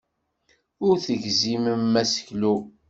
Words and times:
Ur 0.87 0.95
tegzimem 1.05 1.93
aseklu. 2.01 2.55